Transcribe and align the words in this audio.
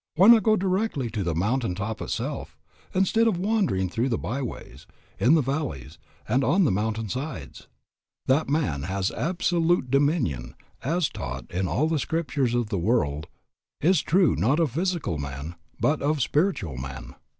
Why 0.15 0.29
not 0.29 0.41
go 0.41 0.55
directly 0.55 1.11
to 1.11 1.21
the 1.21 1.35
mountain 1.35 1.75
top 1.75 2.01
itself, 2.01 2.57
instead 2.95 3.27
of 3.27 3.37
wandering 3.37 3.87
through 3.87 4.09
the 4.09 4.17
by 4.17 4.41
ways, 4.41 4.87
in 5.19 5.35
the 5.35 5.43
valleys, 5.43 5.99
and 6.27 6.43
on 6.43 6.63
the 6.63 6.71
mountain 6.71 7.07
sides? 7.07 7.67
That 8.25 8.49
man 8.49 8.81
has 8.81 9.11
absolute 9.11 9.91
dominion, 9.91 10.55
as 10.83 11.07
taught 11.07 11.45
in 11.51 11.67
all 11.67 11.87
the 11.87 11.99
scriptures 11.99 12.55
of 12.55 12.69
the 12.69 12.79
world, 12.79 13.27
is 13.79 14.01
true 14.01 14.35
not 14.35 14.59
of 14.59 14.71
physical 14.71 15.19
man, 15.19 15.53
but 15.79 16.01
of 16.01 16.19
spiritual 16.23 16.77
man. 16.77 17.13